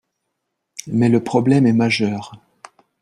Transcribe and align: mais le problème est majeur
mais 0.87 1.09
le 1.09 1.23
problème 1.23 1.67
est 1.67 1.73
majeur 1.73 2.31